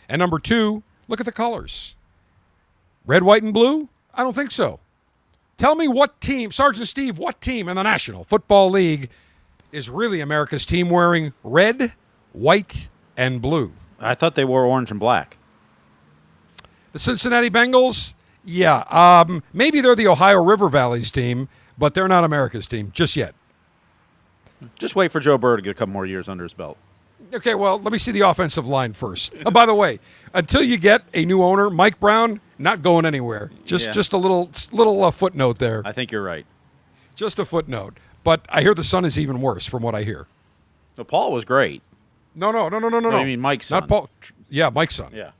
And 0.10 0.20
number 0.20 0.40
two, 0.40 0.84
look 1.08 1.20
at 1.20 1.26
the 1.26 1.32
colors 1.32 1.96
red, 3.06 3.24
white, 3.24 3.44
and 3.44 3.54
blue? 3.54 3.90
I 4.14 4.24
don't 4.24 4.34
think 4.34 4.52
so. 4.52 4.80
Tell 5.58 5.76
me 5.76 5.88
what 5.88 6.20
team, 6.22 6.52
Sergeant 6.52 6.88
Steve, 6.88 7.18
what 7.18 7.42
team 7.42 7.68
in 7.68 7.76
the 7.76 7.84
National 7.84 8.24
Football 8.24 8.70
League 8.70 9.10
is 9.72 9.90
really 9.90 10.22
America's 10.22 10.66
team 10.66 10.90
wearing 10.90 11.34
red, 11.44 11.94
white, 12.34 12.90
and 13.16 13.42
blue? 13.42 13.74
I 14.00 14.16
thought 14.16 14.36
they 14.36 14.46
wore 14.46 14.66
orange 14.66 14.92
and 14.92 15.00
black. 15.00 15.38
The 16.94 17.00
Cincinnati 17.00 17.50
Bengals? 17.50 18.16
Yeah. 18.44 18.84
Um, 18.90 19.44
maybe 19.54 19.82
they're 19.82 19.96
the 19.96 20.08
Ohio 20.08 20.44
River 20.44 20.68
Valley's 20.68 21.12
team, 21.12 21.48
but 21.78 21.94
they're 21.94 22.08
not 22.08 22.24
America's 22.24 22.68
team 22.68 22.92
just 22.94 23.16
yet. 23.16 23.36
Just 24.78 24.96
wait 24.96 25.12
for 25.12 25.20
Joe 25.20 25.38
Burrow 25.38 25.56
to 25.56 25.62
get 25.62 25.72
a 25.72 25.74
couple 25.74 25.94
more 25.94 26.06
years 26.06 26.30
under 26.30 26.44
his 26.44 26.54
belt. 26.54 26.78
Okay, 27.34 27.56
well, 27.56 27.80
let 27.80 27.92
me 27.94 27.98
see 27.98 28.12
the 28.12 28.22
offensive 28.22 28.68
line 28.68 28.94
first. 28.94 29.34
Oh, 29.46 29.52
by 29.52 29.66
the 29.66 29.74
way, 29.74 30.00
until 30.34 30.62
you 30.62 30.78
get 30.78 31.04
a 31.14 31.24
new 31.24 31.42
owner, 31.42 31.70
Mike 31.70 32.00
Brown 32.00 32.42
not 32.58 32.82
going 32.82 33.06
anywhere. 33.06 33.52
Just 33.66 33.88
Yeah. 33.88 33.92
just 33.94 34.12
a 34.14 34.18
little 34.18 34.52
little 34.72 35.04
uh, 35.04 35.12
footnote 35.12 35.58
there. 35.60 35.82
I 35.86 35.92
think 35.94 36.12
you're 36.12 36.24
right. 36.24 36.46
Just 37.16 37.40
a 37.40 37.46
footnote. 37.46 37.98
But 38.24 38.46
I 38.50 38.62
hear 38.62 38.74
the 38.74 38.84
son 38.84 39.06
is 39.06 39.18
even 39.18 39.42
worse 39.42 39.66
from 39.66 39.82
what 39.82 39.96
I 39.96 40.04
hear. 40.04 40.28
No, 40.98 41.04
Paul 41.04 41.32
was 41.32 41.46
great. 41.46 41.82
No, 42.36 42.52
no, 42.52 42.70
no, 42.70 42.80
no, 42.80 42.90
no, 42.90 43.00
no. 43.00 43.10
No. 43.12 43.24
mean 43.24 43.40
Mike's 43.40 43.72
Not. 43.72 43.88
Paul. 43.88 44.10
Yeah, 44.50 44.70
Mike's 44.70 44.96
son. 44.96 45.12
Yeah. 45.14 45.32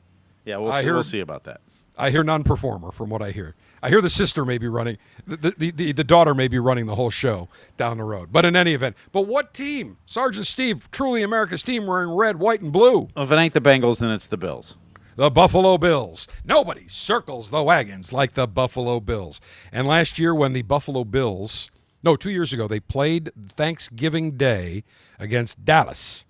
Yeah, 0.46 0.58
we'll 0.58 0.72
I 0.72 0.80
see, 0.80 0.86
hear- 0.86 0.94
we'll 0.96 1.04
see 1.04 1.20
about 1.20 1.44
that. 1.44 1.62
I 1.98 2.10
hear 2.10 2.24
non-performer 2.24 2.92
from 2.92 3.10
what 3.10 3.22
I 3.22 3.32
hear. 3.32 3.54
I 3.84 3.90
hear 3.90 4.02
the 4.02 4.10
sister 4.10 4.46
may 4.46 4.58
be 4.58 4.68
running, 4.68 4.98
the, 5.26 5.54
the, 5.58 5.72
the, 5.72 5.92
the 5.92 6.04
daughter 6.04 6.36
may 6.36 6.48
be 6.48 6.60
running 6.60 6.86
the 6.86 6.96
whole 6.96 7.10
show 7.10 7.50
down 7.78 7.98
the 7.98 8.04
road. 8.04 8.32
But 8.32 8.46
in 8.46 8.56
any 8.56 8.74
event, 8.74 8.96
but 9.12 9.22
what 9.22 9.54
team? 9.54 9.98
Sergeant 10.06 10.46
Steve, 10.46 10.90
truly 10.92 11.24
America's 11.24 11.64
team 11.64 11.88
wearing 11.88 12.12
red, 12.12 12.38
white, 12.38 12.62
and 12.62 12.72
blue. 12.72 13.10
Well, 13.16 13.26
if 13.26 13.32
it 13.32 13.36
ain't 13.36 13.54
the 13.54 13.62
Bengals, 13.62 14.00
then 14.00 14.12
it's 14.12 14.28
the 14.28 14.38
Bills. 14.38 14.76
The 15.16 15.30
Buffalo 15.30 15.78
Bills. 15.78 16.28
Nobody 16.46 16.88
circles 16.88 17.50
the 17.50 17.64
wagons 17.64 18.14
like 18.14 18.36
the 18.36 18.48
Buffalo 18.48 19.00
Bills. 19.00 19.42
And 19.72 19.88
last 19.88 20.18
year, 20.20 20.34
when 20.34 20.54
the 20.54 20.62
Buffalo 20.62 21.04
Bills, 21.04 21.72
no, 22.04 22.16
two 22.16 22.32
years 22.32 22.54
ago, 22.54 22.68
they 22.68 22.80
played 22.80 23.32
Thanksgiving 23.50 24.38
Day 24.38 24.84
against 25.20 25.66
Dallas. 25.66 26.26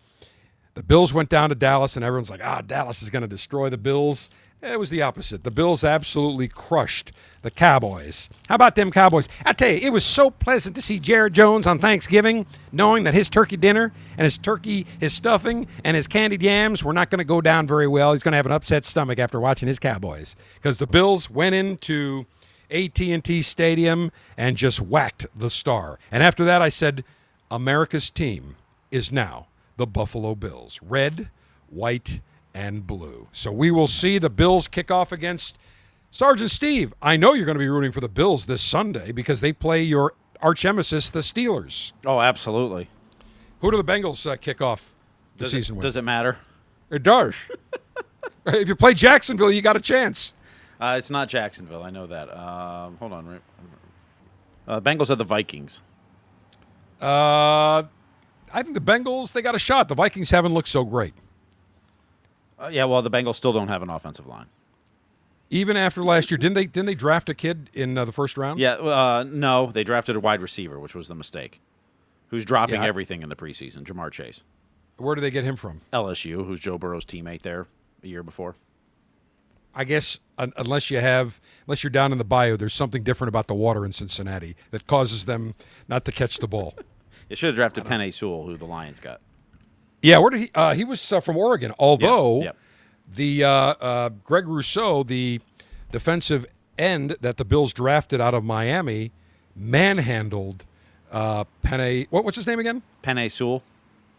The 0.73 0.83
Bills 0.83 1.13
went 1.13 1.29
down 1.29 1.49
to 1.49 1.55
Dallas, 1.55 1.95
and 1.95 2.05
everyone's 2.05 2.29
like, 2.29 2.41
ah, 2.43 2.61
Dallas 2.61 3.01
is 3.01 3.09
going 3.09 3.21
to 3.23 3.27
destroy 3.27 3.69
the 3.69 3.77
Bills. 3.77 4.29
It 4.63 4.77
was 4.77 4.91
the 4.91 5.01
opposite. 5.01 5.43
The 5.43 5.49
Bills 5.49 5.83
absolutely 5.83 6.47
crushed 6.47 7.11
the 7.41 7.49
Cowboys. 7.49 8.29
How 8.47 8.53
about 8.53 8.75
them 8.75 8.91
Cowboys? 8.91 9.27
I 9.43 9.53
tell 9.53 9.69
you, 9.69 9.79
it 9.81 9.91
was 9.91 10.05
so 10.05 10.29
pleasant 10.29 10.75
to 10.75 10.83
see 10.83 10.99
Jerry 10.99 11.31
Jones 11.31 11.65
on 11.65 11.79
Thanksgiving, 11.79 12.45
knowing 12.71 13.03
that 13.05 13.15
his 13.15 13.27
turkey 13.27 13.57
dinner 13.57 13.91
and 14.17 14.23
his 14.23 14.37
turkey, 14.37 14.85
his 14.99 15.13
stuffing, 15.13 15.65
and 15.83 15.97
his 15.97 16.05
candied 16.05 16.43
yams 16.43 16.83
were 16.83 16.93
not 16.93 17.09
going 17.09 17.17
to 17.17 17.25
go 17.25 17.41
down 17.41 17.65
very 17.65 17.87
well. 17.87 18.13
He's 18.13 18.21
going 18.21 18.33
to 18.33 18.37
have 18.37 18.45
an 18.45 18.51
upset 18.51 18.85
stomach 18.85 19.17
after 19.17 19.39
watching 19.39 19.67
his 19.67 19.79
Cowboys 19.79 20.35
because 20.55 20.77
the 20.77 20.85
Bills 20.85 21.27
went 21.27 21.55
into 21.55 22.27
AT&T 22.69 23.41
Stadium 23.41 24.11
and 24.37 24.57
just 24.57 24.79
whacked 24.79 25.25
the 25.35 25.49
star. 25.49 25.97
And 26.11 26.21
after 26.21 26.45
that, 26.45 26.61
I 26.61 26.69
said, 26.69 27.03
America's 27.49 28.11
team 28.11 28.57
is 28.91 29.11
now 29.11 29.47
the 29.77 29.87
Buffalo 29.87 30.35
Bills. 30.35 30.79
Red, 30.83 31.29
white, 31.67 32.21
and 32.53 32.85
blue. 32.85 33.27
So 33.31 33.51
we 33.51 33.71
will 33.71 33.87
see 33.87 34.17
the 34.17 34.29
Bills 34.29 34.67
kick 34.67 34.91
off 34.91 35.11
against 35.11 35.57
Sergeant 36.09 36.51
Steve. 36.51 36.93
I 37.01 37.17
know 37.17 37.33
you're 37.33 37.45
going 37.45 37.55
to 37.57 37.59
be 37.63 37.69
rooting 37.69 37.91
for 37.91 38.01
the 38.01 38.09
Bills 38.09 38.45
this 38.45 38.61
Sunday 38.61 39.11
because 39.11 39.41
they 39.41 39.53
play 39.53 39.81
your 39.83 40.13
arch 40.41 40.63
nemesis, 40.65 41.09
the 41.09 41.19
Steelers. 41.19 41.93
Oh, 42.05 42.19
absolutely. 42.19 42.89
Who 43.59 43.71
do 43.71 43.77
the 43.77 43.83
Bengals 43.83 44.29
uh, 44.29 44.35
kick 44.37 44.61
off 44.61 44.95
the 45.37 45.43
Does 45.45 45.51
season 45.51 45.75
it, 45.75 45.77
with? 45.77 45.83
does 45.83 45.97
it 45.97 46.01
matter? 46.03 46.39
It 46.89 47.03
does. 47.03 47.35
if 48.47 48.67
you 48.67 48.75
play 48.75 48.93
Jacksonville, 48.93 49.51
you 49.51 49.61
got 49.61 49.75
a 49.75 49.79
chance. 49.79 50.35
Uh, 50.79 50.95
it's 50.97 51.11
not 51.11 51.29
Jacksonville. 51.29 51.83
I 51.83 51.91
know 51.91 52.07
that. 52.07 52.35
Um, 52.35 52.97
hold 52.97 53.13
on. 53.13 53.27
right- 53.27 53.41
Uh, 54.67 54.81
Bengals 54.81 55.09
are 55.09 55.15
the 55.15 55.23
Vikings. 55.23 55.81
Uh, 57.01 57.83
I 58.53 58.61
think 58.63 58.73
the 58.73 58.81
Bengals 58.81 59.31
they 59.33 59.41
got 59.41 59.55
a 59.55 59.59
shot. 59.59 59.87
The 59.87 59.95
Vikings 59.95 60.31
haven't 60.31 60.53
looked 60.53 60.67
so 60.67 60.83
great, 60.83 61.13
Uh, 62.61 62.67
yeah, 62.67 62.83
well, 62.85 63.01
the 63.01 63.09
Bengals 63.09 63.35
still 63.35 63.53
don't 63.53 63.69
have 63.69 63.81
an 63.81 63.89
offensive 63.89 64.27
line. 64.27 64.45
even 65.49 65.75
after 65.75 66.03
last 66.03 66.29
year. 66.31 66.37
Didn't 66.37 66.53
they? 66.55 66.65
Didn't 66.65 66.85
they 66.85 66.95
draft 66.95 67.29
a 67.29 67.33
kid 67.33 67.69
in 67.73 67.97
uh, 67.97 68.05
the 68.05 68.11
first 68.11 68.37
round? 68.37 68.59
Yeah, 68.59 68.73
uh, 68.73 69.25
no, 69.27 69.71
they 69.71 69.83
drafted 69.83 70.15
a 70.15 70.19
wide 70.19 70.41
receiver, 70.41 70.79
which 70.79 70.95
was 70.95 71.07
the 71.07 71.15
mistake. 71.15 71.59
Who's 72.27 72.45
dropping 72.45 72.81
Yeah, 72.81 72.87
everything 72.87 73.23
in 73.23 73.29
the 73.29 73.35
preseason? 73.35 73.83
Ja'Marr 73.83 74.11
Chase. 74.11 74.43
Where 74.97 75.15
do 75.15 75.21
they 75.21 75.31
get 75.31 75.43
him 75.43 75.55
from? 75.57 75.81
LSU, 75.91 76.45
who's 76.45 76.59
Joe 76.59 76.77
Burrow's 76.77 77.03
teammate 77.03 77.41
there 77.41 77.67
a 78.03 78.07
year 78.07 78.23
before. 78.23 78.55
I 79.73 79.83
guess 79.83 80.19
un- 80.37 80.53
unless 80.57 80.91
you 80.91 80.99
have, 80.99 81.41
unless 81.65 81.83
you're 81.83 81.89
down 81.91 82.11
in 82.11 82.17
the 82.17 82.23
bayou, 82.25 82.55
there's 82.57 82.73
something 82.73 83.03
different 83.03 83.29
about 83.29 83.47
the 83.47 83.53
water 83.55 83.83
in 83.85 83.91
Cincinnati 83.93 84.55
that 84.69 84.85
causes 84.85 85.25
them 85.25 85.55
not 85.87 86.05
to 86.05 86.11
catch 86.11 86.37
the 86.37 86.47
ball. 86.47 86.75
it 87.29 87.37
should 87.37 87.47
have 87.47 87.55
drafted 87.55 87.85
Penei 87.85 88.13
Sewell, 88.13 88.45
who 88.45 88.55
the 88.55 88.65
Lions 88.65 88.99
got. 88.99 89.21
Yeah, 90.01 90.17
where 90.17 90.29
did 90.29 90.39
he? 90.41 90.51
Uh, 90.55 90.73
he 90.73 90.83
was 90.83 91.11
uh, 91.11 91.19
from 91.19 91.37
Oregon. 91.37 91.73
Although 91.79 92.43
yep. 92.43 92.57
The 93.13 93.43
uh, 93.43 93.49
uh, 93.49 94.09
Greg 94.23 94.47
Rousseau, 94.47 95.03
the 95.03 95.41
defensive 95.91 96.45
end 96.77 97.17
that 97.19 97.37
the 97.37 97.43
Bills 97.45 97.73
drafted 97.73 98.21
out 98.21 98.33
of 98.33 98.43
Miami, 98.43 99.11
manhandled 99.55 100.65
uh, 101.11 101.43
Penei. 101.63 102.07
What, 102.09 102.23
what's 102.23 102.37
his 102.37 102.47
name 102.47 102.59
again? 102.59 102.81
Penei 103.03 103.29
Sewell. 103.29 103.63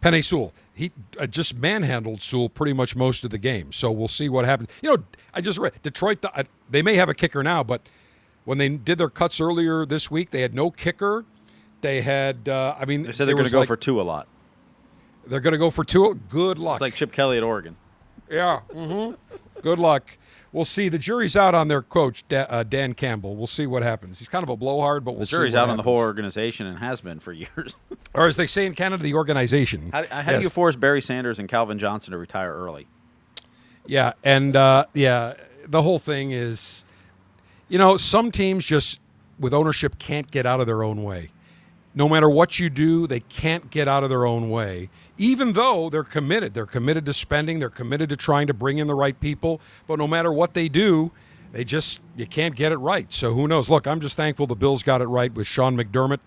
Penei 0.01 0.23
Sewell. 0.23 0.53
He 0.75 0.91
uh, 1.19 1.25
just 1.25 1.55
manhandled 1.55 2.21
Sewell 2.21 2.49
pretty 2.49 2.73
much 2.73 2.95
most 2.95 3.23
of 3.23 3.31
the 3.31 3.37
game. 3.37 3.71
So 3.71 3.91
we'll 3.91 4.07
see 4.07 4.29
what 4.29 4.45
happens. 4.45 4.69
You 4.81 4.95
know, 4.95 5.03
I 5.33 5.41
just 5.41 5.57
read 5.57 5.73
Detroit. 5.81 6.23
Uh, 6.23 6.43
they 6.69 6.81
may 6.81 6.95
have 6.95 7.09
a 7.09 7.13
kicker 7.15 7.41
now, 7.41 7.63
but 7.63 7.81
when 8.45 8.57
they 8.59 8.69
did 8.69 8.97
their 8.99 9.09
cuts 9.09 9.39
earlier 9.39 9.85
this 9.85 10.11
week, 10.11 10.31
they 10.31 10.41
had 10.41 10.53
no 10.53 10.69
kicker. 10.69 11.25
They 11.81 12.01
had. 12.01 12.47
Uh, 12.47 12.75
I 12.79 12.85
mean, 12.85 13.03
They 13.03 13.11
said 13.11 13.27
they're 13.27 13.35
going 13.35 13.45
to 13.45 13.51
go 13.51 13.59
like- 13.59 13.67
for 13.67 13.77
two 13.77 13.99
a 13.99 14.03
lot. 14.03 14.27
They're 15.25 15.39
going 15.39 15.53
to 15.53 15.57
go 15.57 15.69
for 15.69 15.83
two. 15.83 16.19
Good 16.29 16.59
luck. 16.59 16.75
It's 16.77 16.81
like 16.81 16.95
Chip 16.95 17.11
Kelly 17.11 17.37
at 17.37 17.43
Oregon. 17.43 17.75
Yeah. 18.29 18.61
Mm-hmm. 18.73 19.15
Good 19.61 19.79
luck. 19.79 20.17
We'll 20.51 20.65
see. 20.65 20.87
The 20.89 20.99
jury's 20.99 21.35
out 21.35 21.55
on 21.55 21.67
their 21.67 21.81
coach, 21.81 22.23
Da- 22.27 22.45
uh, 22.47 22.63
Dan 22.63 22.93
Campbell. 22.93 23.35
We'll 23.35 23.47
see 23.47 23.65
what 23.65 23.81
happens. 23.81 24.19
He's 24.19 24.27
kind 24.29 24.43
of 24.43 24.49
a 24.49 24.55
blowhard, 24.55 25.03
but 25.03 25.13
we'll 25.13 25.21
The 25.21 25.25
jury's 25.25 25.55
out 25.55 25.69
on 25.69 25.77
the 25.77 25.83
whole 25.83 25.95
organization 25.95 26.67
and 26.67 26.77
has 26.79 27.01
been 27.01 27.19
for 27.19 27.31
years. 27.33 27.75
Or 28.13 28.27
as 28.27 28.35
they 28.35 28.45
say 28.45 28.65
in 28.65 28.75
Canada, 28.75 29.01
the 29.01 29.15
organization. 29.15 29.89
how 29.91 30.03
how 30.05 30.33
do 30.37 30.41
you 30.41 30.49
force 30.49 30.75
Barry 30.75 31.01
Sanders 31.01 31.39
and 31.39 31.49
Calvin 31.49 31.79
Johnson 31.79 32.11
to 32.11 32.17
retire 32.17 32.53
early? 32.53 32.87
Yeah, 33.87 34.13
and 34.23 34.55
uh, 34.55 34.85
yeah, 34.93 35.33
the 35.67 35.81
whole 35.81 35.99
thing 35.99 36.31
is, 36.31 36.85
you 37.67 37.77
know, 37.77 37.97
some 37.97 38.31
teams 38.31 38.63
just 38.65 38.99
with 39.39 39.53
ownership 39.53 39.97
can't 39.97 40.29
get 40.29 40.45
out 40.45 40.59
of 40.59 40.67
their 40.67 40.83
own 40.83 41.03
way. 41.03 41.31
No 41.95 42.09
matter 42.09 42.29
what 42.29 42.57
you 42.57 42.69
do, 42.69 43.05
they 43.05 43.19
can't 43.19 43.69
get 43.69 43.87
out 43.87 44.03
of 44.03 44.09
their 44.09 44.25
own 44.25 44.49
way. 44.49 44.89
Even 45.17 45.53
though 45.53 45.89
they're 45.89 46.03
committed, 46.03 46.55
they're 46.55 46.65
committed 46.65 47.05
to 47.05 47.13
spending, 47.13 47.59
they're 47.59 47.69
committed 47.69 48.09
to 48.09 48.17
trying 48.17 48.47
to 48.47 48.53
bring 48.53 48.79
in 48.79 48.87
the 48.87 48.95
right 48.95 49.19
people. 49.19 49.61
But 49.85 49.99
no 49.99 50.07
matter 50.07 50.33
what 50.33 50.55
they 50.55 50.69
do, 50.69 51.11
they 51.51 51.63
just 51.63 52.01
you 52.15 52.25
can't 52.25 52.55
get 52.55 52.71
it 52.71 52.77
right. 52.77 53.11
So 53.11 53.33
who 53.33 53.47
knows? 53.47 53.69
Look, 53.69 53.85
I'm 53.85 54.01
just 54.01 54.17
thankful 54.17 54.47
the 54.47 54.55
Bills 54.55 54.81
got 54.81 55.01
it 55.01 55.05
right 55.05 55.31
with 55.31 55.45
Sean 55.45 55.77
McDermott 55.77 56.19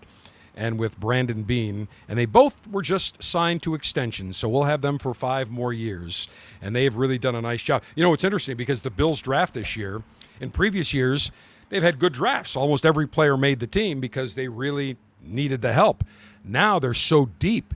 and 0.55 0.79
with 0.79 0.99
Brandon 0.99 1.43
Beane, 1.43 1.87
and 2.07 2.17
they 2.17 2.25
both 2.25 2.65
were 2.67 2.81
just 2.81 3.21
signed 3.21 3.61
to 3.61 3.75
extensions. 3.75 4.37
So 4.37 4.49
we'll 4.49 4.63
have 4.63 4.81
them 4.81 4.97
for 4.97 5.13
five 5.13 5.51
more 5.51 5.71
years, 5.71 6.27
and 6.61 6.75
they 6.75 6.85
have 6.85 6.95
really 6.95 7.19
done 7.19 7.35
a 7.35 7.41
nice 7.41 7.61
job. 7.61 7.83
You 7.95 8.03
know, 8.03 8.13
it's 8.13 8.23
interesting 8.23 8.57
because 8.57 8.81
the 8.81 8.89
Bills 8.89 9.21
draft 9.21 9.53
this 9.53 9.75
year, 9.75 10.01
in 10.39 10.49
previous 10.49 10.93
years, 10.93 11.29
they've 11.69 11.83
had 11.83 11.99
good 11.99 12.13
drafts. 12.13 12.55
Almost 12.55 12.85
every 12.85 13.07
player 13.07 13.37
made 13.37 13.59
the 13.59 13.67
team 13.67 13.99
because 13.99 14.33
they 14.33 14.47
really 14.47 14.97
needed 15.27 15.61
the 15.61 15.73
help. 15.73 16.03
Now 16.43 16.79
they're 16.79 16.93
so 16.93 17.27
deep 17.39 17.73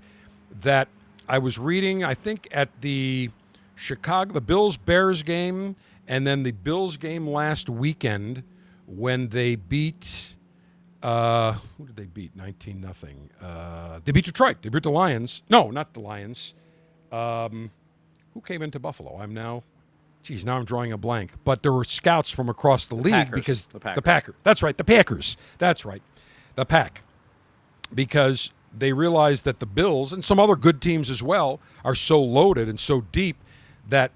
that 0.62 0.88
I 1.28 1.38
was 1.38 1.58
reading, 1.58 2.04
I 2.04 2.14
think 2.14 2.48
at 2.52 2.70
the 2.82 3.30
Chicago, 3.76 4.34
the 4.34 4.42
Bills 4.42 4.78
Bears 4.78 5.24
game, 5.24 5.76
and 6.08 6.26
then 6.28 6.44
the 6.44 6.52
Bills 6.52 6.98
game 6.98 7.28
last 7.28 7.70
weekend 7.70 8.44
when 8.86 9.30
they 9.30 9.56
beat. 9.56 10.36
Uh, 11.02 11.54
who 11.78 11.88
did 11.88 11.96
they 11.96 12.06
beat? 12.06 12.36
19 12.36 12.80
nothing. 12.80 13.30
Uh, 13.42 14.00
they 14.06 14.12
beat 14.12 14.26
Detroit. 14.26 14.58
They 14.62 14.70
beat 14.70 14.84
the 14.84 14.92
Lions. 14.92 15.42
No, 15.50 15.72
not 15.72 15.94
the 15.94 16.00
Lions. 16.00 16.54
Um, 17.12 17.72
who 18.34 18.42
came 18.42 18.62
into 18.62 18.78
Buffalo? 18.80 19.18
I'm 19.20 19.34
now, 19.34 19.64
geez, 20.24 20.46
now 20.46 20.58
I'm 20.58 20.66
drawing 20.66 20.92
a 20.92 20.98
blank. 20.98 21.32
But 21.44 21.64
there 21.64 21.74
were 21.74 21.84
scouts 21.86 22.30
from 22.30 22.50
across 22.50 22.86
the 22.86 22.96
league 22.96 23.14
Packers. 23.14 23.36
because 23.36 23.62
The 23.64 23.80
Packers. 23.80 23.96
the 23.96 24.02
Packer. 24.04 24.36
That's 24.44 24.62
right, 24.62 24.78
the 24.78 24.84
Packers. 24.84 25.38
That's 25.58 25.86
right, 25.86 26.02
the 26.56 26.66
Pack, 26.66 27.02
because 27.94 28.52
they 28.78 28.94
realize 28.94 29.42
that 29.42 29.60
the 29.60 29.66
Bills 29.66 30.14
and 30.14 30.24
some 30.24 30.40
other 30.40 30.56
good 30.56 30.82
teams 30.82 31.10
as 31.10 31.22
well 31.22 31.60
are 31.84 31.96
so 31.96 32.22
loaded 32.22 32.70
and 32.70 32.80
so 32.80 33.02
deep 33.12 33.38
that 33.88 34.12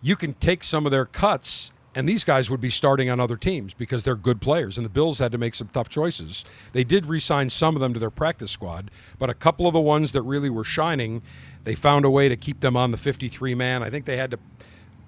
you 0.00 0.16
can 0.16 0.34
take 0.34 0.62
some 0.62 0.86
of 0.86 0.92
their 0.92 1.06
cuts 1.06 1.72
and 1.96 2.06
these 2.06 2.24
guys 2.24 2.50
would 2.50 2.60
be 2.60 2.68
starting 2.68 3.08
on 3.08 3.18
other 3.18 3.38
teams 3.38 3.72
because 3.72 4.04
they're 4.04 4.14
good 4.14 4.38
players. 4.38 4.76
And 4.76 4.84
the 4.84 4.90
bills 4.90 5.18
had 5.18 5.32
to 5.32 5.38
make 5.38 5.54
some 5.54 5.68
tough 5.68 5.88
choices. 5.88 6.44
They 6.72 6.84
did 6.84 7.06
re-sign 7.06 7.48
some 7.48 7.74
of 7.74 7.80
them 7.80 7.94
to 7.94 7.98
their 7.98 8.10
practice 8.10 8.50
squad 8.50 8.90
but 9.18 9.30
a 9.30 9.34
couple 9.34 9.66
of 9.66 9.72
the 9.72 9.80
ones 9.80 10.12
that 10.12 10.22
really 10.22 10.50
were 10.50 10.64
shining 10.64 11.22
they 11.64 11.74
found 11.74 12.04
a 12.04 12.10
way 12.10 12.28
to 12.28 12.36
keep 12.36 12.60
them 12.60 12.76
on 12.76 12.92
the 12.92 12.96
53 12.96 13.54
man. 13.56 13.82
I 13.82 13.90
think 13.90 14.04
they 14.04 14.18
had 14.18 14.30
to 14.30 14.38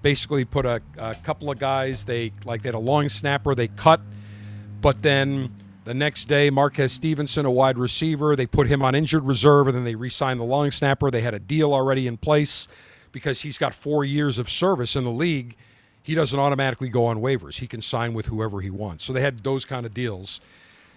basically 0.03 0.45
put 0.45 0.67
a, 0.67 0.81
a 0.97 1.15
couple 1.17 1.51
of 1.51 1.59
guys 1.59 2.05
they 2.05 2.33
like 2.45 2.63
they 2.63 2.69
had 2.69 2.75
a 2.75 2.81
long 2.81 3.09
snapper 3.09 3.55
they 3.55 3.69
cut 3.69 4.01
but 4.81 5.03
then 5.03 5.53
the 5.89 5.95
next 5.95 6.27
day, 6.27 6.51
Marquez 6.51 6.93
Stevenson, 6.93 7.47
a 7.47 7.51
wide 7.51 7.79
receiver, 7.79 8.37
they 8.37 8.45
put 8.45 8.69
him 8.69 8.83
on 8.83 8.95
injured 8.95 9.25
reserve, 9.25 9.69
and 9.69 9.75
then 9.75 9.85
they 9.85 9.95
re-signed 9.95 10.39
the 10.39 10.45
long 10.45 10.71
snapper. 10.71 11.11
They 11.11 11.23
had 11.23 11.33
a 11.33 11.39
deal 11.39 11.73
already 11.73 12.07
in 12.07 12.19
place 12.19 12.69
because 13.11 13.41
he's 13.41 13.57
got 13.57 13.73
four 13.73 14.05
years 14.05 14.39
of 14.39 14.51
service 14.51 14.97
in 14.97 15.05
the 15.05 15.11
league. 15.11 15.57
He 16.03 16.15
doesn't 16.15 16.39
automatically 16.39 16.91
go 16.91 17.07
on 17.07 17.23
waivers. 17.23 17.61
He 17.61 17.67
can 17.67 17.81
sign 17.81 18.13
with 18.13 18.27
whoever 18.27 18.61
he 18.61 18.69
wants. 18.69 19.03
So 19.03 19.15
they 19.15 19.23
had 19.23 19.39
those 19.39 19.65
kind 19.65 19.87
of 19.87 19.95
deals. 19.95 20.43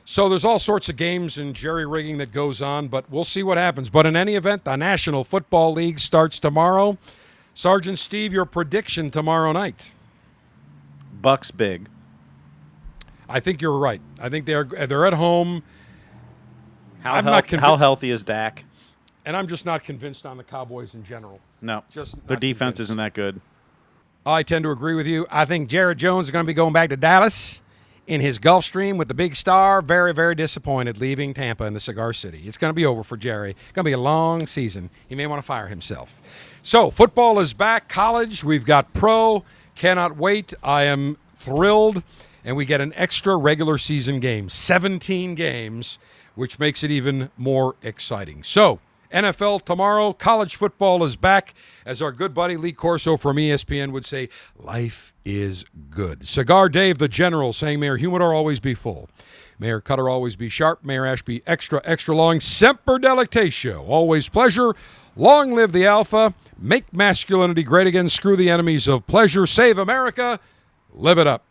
So 0.03 0.27
there's 0.27 0.43
all 0.43 0.59
sorts 0.59 0.89
of 0.89 0.97
games 0.97 1.37
and 1.37 1.55
jerry 1.55 1.85
rigging 1.85 2.17
that 2.17 2.33
goes 2.33 2.61
on, 2.61 2.89
but 2.89 3.09
we'll 3.09 3.23
see 3.23 3.43
what 3.43 3.57
happens. 3.57 3.89
But 3.89 4.05
in 4.05 4.17
any 4.17 4.35
event, 4.35 4.65
the 4.65 4.75
National 4.75 5.23
Football 5.23 5.71
League 5.71 5.99
starts 5.99 6.37
tomorrow. 6.37 6.97
Sergeant 7.53 7.97
Steve, 7.97 8.33
your 8.33 8.43
prediction 8.43 9.09
tomorrow 9.09 9.53
night. 9.53 9.93
Bucks 11.21 11.49
big. 11.49 11.87
I 13.31 13.39
think 13.39 13.61
you're 13.61 13.77
right. 13.77 14.01
I 14.19 14.29
think 14.29 14.45
they're 14.45 14.63
they're 14.63 15.05
at 15.05 15.13
home. 15.13 15.63
How, 17.01 17.13
I'm 17.15 17.23
health- 17.23 17.49
how 17.49 17.77
healthy 17.77 18.11
is 18.11 18.23
Dak? 18.23 18.65
And 19.25 19.35
I'm 19.37 19.47
just 19.47 19.65
not 19.65 19.83
convinced 19.83 20.25
on 20.25 20.37
the 20.37 20.43
Cowboys 20.43 20.93
in 20.95 21.03
general. 21.03 21.39
No, 21.61 21.83
Just 21.89 22.15
their 22.27 22.37
defense 22.37 22.57
convinced. 22.77 22.79
isn't 22.81 22.97
that 22.97 23.13
good. 23.13 23.39
I 24.25 24.43
tend 24.43 24.63
to 24.63 24.71
agree 24.71 24.93
with 24.95 25.07
you. 25.07 25.25
I 25.29 25.45
think 25.45 25.69
Jerry 25.69 25.95
Jones 25.95 26.27
is 26.27 26.31
going 26.31 26.43
to 26.43 26.47
be 26.47 26.53
going 26.53 26.73
back 26.73 26.89
to 26.89 26.97
Dallas 26.97 27.61
in 28.07 28.19
his 28.21 28.39
Gulfstream 28.39 28.97
with 28.97 29.07
the 29.07 29.13
big 29.13 29.35
star. 29.35 29.81
Very, 29.81 30.13
very 30.13 30.35
disappointed 30.35 30.99
leaving 30.99 31.33
Tampa 31.33 31.63
in 31.65 31.73
the 31.73 31.79
Cigar 31.79 32.13
City. 32.13 32.43
It's 32.47 32.57
going 32.57 32.69
to 32.69 32.75
be 32.75 32.85
over 32.85 33.03
for 33.03 33.15
Jerry. 33.17 33.51
It's 33.51 33.71
going 33.73 33.83
to 33.83 33.89
be 33.89 33.93
a 33.93 33.99
long 33.99 34.45
season. 34.47 34.89
He 35.07 35.15
may 35.15 35.25
want 35.27 35.39
to 35.41 35.45
fire 35.45 35.67
himself. 35.67 36.19
So, 36.63 36.91
football 36.91 37.39
is 37.39 37.53
back. 37.53 37.87
College, 37.89 38.43
we've 38.43 38.65
got 38.65 38.93
pro. 38.93 39.43
Cannot 39.75 40.17
wait. 40.17 40.53
I 40.63 40.83
am 40.83 41.17
thrilled. 41.35 42.03
And 42.43 42.55
we 42.55 42.65
get 42.65 42.81
an 42.81 42.93
extra 42.95 43.37
regular 43.37 43.77
season 43.77 44.19
game 44.19 44.49
17 44.49 45.35
games, 45.35 45.99
which 46.35 46.59
makes 46.59 46.83
it 46.83 46.91
even 46.91 47.29
more 47.37 47.75
exciting. 47.83 48.43
So, 48.43 48.79
NFL 49.11 49.65
tomorrow. 49.65 50.13
College 50.13 50.55
football 50.55 51.03
is 51.03 51.15
back. 51.15 51.53
As 51.85 52.01
our 52.01 52.11
good 52.11 52.33
buddy 52.33 52.57
Lee 52.57 52.71
Corso 52.71 53.17
from 53.17 53.37
ESPN 53.37 53.91
would 53.91 54.05
say, 54.05 54.29
life 54.57 55.13
is 55.25 55.65
good. 55.89 56.27
Cigar 56.27 56.69
Dave, 56.69 56.97
the 56.97 57.07
general, 57.07 57.53
saying, 57.53 57.79
Mayor 57.79 57.97
Humidor 57.97 58.33
always 58.33 58.59
be 58.59 58.73
full. 58.73 59.09
Mayor 59.59 59.79
Cutter 59.79 60.09
always 60.09 60.35
be 60.35 60.49
sharp. 60.49 60.83
Mayor 60.83 61.05
Ash 61.05 61.21
be 61.21 61.43
extra, 61.45 61.81
extra 61.83 62.15
long. 62.15 62.39
Semper 62.39 62.97
Delectatio. 62.97 63.87
Always 63.87 64.27
pleasure. 64.27 64.73
Long 65.15 65.53
live 65.53 65.71
the 65.71 65.85
Alpha. 65.85 66.33
Make 66.57 66.91
masculinity 66.93 67.63
great 67.63 67.85
again. 67.85 68.09
Screw 68.09 68.35
the 68.35 68.49
enemies 68.49 68.87
of 68.87 69.05
pleasure. 69.05 69.45
Save 69.45 69.77
America. 69.77 70.39
Live 70.91 71.19
it 71.19 71.27
up. 71.27 71.50